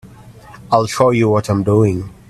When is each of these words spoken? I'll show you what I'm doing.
I'll 0.71 0.87
show 0.87 1.11
you 1.11 1.29
what 1.29 1.47
I'm 1.47 1.61
doing. 1.61 2.09